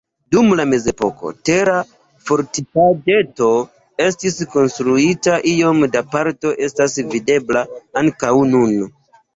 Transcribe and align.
Dum 0.35 0.47
la 0.59 0.63
mezepoko 0.69 1.33
tera 1.49 1.75
fortikaĵeto 2.31 3.51
estis 4.09 4.41
konstruita, 4.57 5.39
iom 5.55 5.87
da 5.99 6.05
parto 6.17 6.59
estas 6.71 7.01
videbla 7.17 7.67
ankaŭ 8.05 8.39
nun. 8.55 8.77